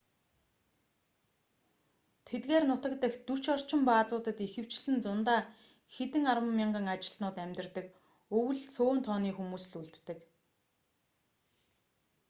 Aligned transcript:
тэдгээр 2.27 2.63
нутаг 2.71 2.93
дахь 3.01 3.17
дөч 3.27 3.43
орчим 3.53 3.81
баазуудад 3.89 4.37
ихэвчлэн 4.47 4.97
зундаа 5.05 5.41
хэдэн 5.95 6.23
арван 6.31 6.53
мянган 6.59 6.87
ажилтнууд 6.95 7.37
амьдардаг 7.45 7.87
өвөл 8.39 8.61
цөөн 8.75 8.99
тооны 9.05 9.31
хүмүүс 9.35 9.65
л 9.69 9.75
үлддэг 9.81 10.19